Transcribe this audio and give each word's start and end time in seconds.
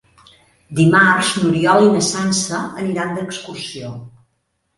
Dimarts 0.77 1.29
n'Oriol 1.43 1.85
i 1.89 1.91
na 1.97 2.01
Sança 2.07 2.63
aniran 2.87 3.13
d'excursió. 3.19 3.93